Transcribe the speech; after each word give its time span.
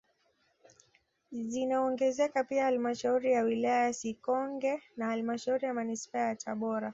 Zinaongezeka 1.41 2.43
pia 2.43 2.63
halmashauri 2.63 3.31
ya 3.31 3.41
wilaya 3.43 3.83
ya 3.83 3.93
Sikonge 3.93 4.83
na 4.97 5.05
halmashauri 5.05 5.65
ya 5.67 5.73
manispaa 5.73 6.19
ya 6.19 6.35
Tabora 6.35 6.89